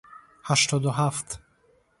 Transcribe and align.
Ҳаштоду 0.47 0.91
ҳафт 0.97 1.27